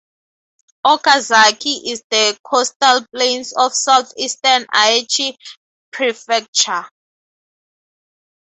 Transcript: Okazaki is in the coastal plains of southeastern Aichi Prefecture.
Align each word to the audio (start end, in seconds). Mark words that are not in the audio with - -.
Okazaki 0.83 1.91
is 1.91 1.99
in 1.99 2.05
the 2.09 2.39
coastal 2.43 3.05
plains 3.13 3.53
of 3.55 3.75
southeastern 3.75 4.63
Aichi 4.73 5.35
Prefecture. 5.91 6.87